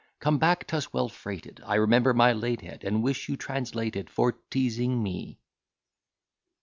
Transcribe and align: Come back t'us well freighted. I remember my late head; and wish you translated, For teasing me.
Come 0.19 0.39
back 0.39 0.65
t'us 0.65 0.91
well 0.91 1.09
freighted. 1.09 1.61
I 1.63 1.75
remember 1.75 2.11
my 2.11 2.33
late 2.33 2.61
head; 2.61 2.83
and 2.83 3.03
wish 3.03 3.29
you 3.29 3.37
translated, 3.37 4.09
For 4.09 4.31
teasing 4.31 5.03
me. 5.03 5.37